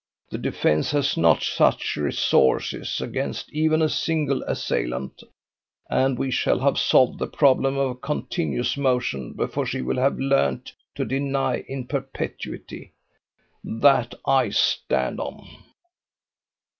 The 0.31 0.39
defence 0.39 0.89
has 0.93 1.15
not 1.15 1.43
such 1.43 1.95
resources 1.95 2.99
against 3.01 3.53
even 3.53 3.83
a 3.83 3.87
single 3.87 4.41
assailant, 4.47 5.21
and 5.91 6.17
we 6.17 6.31
shall 6.31 6.57
have 6.57 6.79
solved 6.79 7.19
the 7.19 7.27
problem 7.27 7.77
of 7.77 8.01
continuous 8.01 8.75
motion 8.75 9.33
before 9.33 9.67
she 9.67 9.83
will 9.83 9.97
have 9.99 10.17
learned 10.17 10.71
to 10.95 11.05
deny 11.05 11.57
in 11.67 11.85
perpetuity. 11.85 12.93
That 13.63 14.15
I 14.25 14.49
stand 14.49 15.19
on." 15.19 15.47